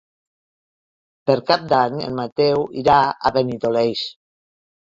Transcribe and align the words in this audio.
Per 1.29 1.35
Cap 1.51 1.67
d'Any 1.73 2.01
en 2.07 2.17
Mateu 2.21 2.65
irà 2.85 2.97
a 3.11 3.33
Benidoleig. 3.37 4.05